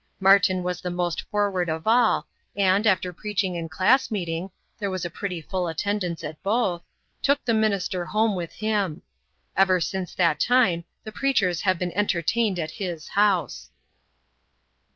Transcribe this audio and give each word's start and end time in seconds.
Martin 0.19 0.63
was 0.63 0.81
the 0.81 0.89
most 0.89 1.21
forward 1.29 1.69
of 1.69 1.85
all, 1.85 2.25
and, 2.55 2.87
after 2.87 3.13
preaching 3.13 3.55
and 3.55 3.69
class 3.69 4.09
meeting 4.09 4.49
there 4.79 4.89
was 4.89 5.05
a 5.05 5.11
pretty 5.11 5.39
full 5.39 5.67
attendance 5.67 6.23
at 6.23 6.41
both 6.41 6.81
took 7.21 7.45
the 7.45 7.53
minister 7.53 8.03
home 8.05 8.33
with 8.35 8.51
him. 8.53 9.03
Ever 9.55 9.79
since 9.79 10.15
that 10.15 10.39
time, 10.39 10.85
the 11.03 11.11
preachers 11.11 11.61
have 11.61 11.77
been 11.77 11.91
entertained 11.91 12.57
at 12.57 12.71
his 12.81 13.09
house. 13.09 13.69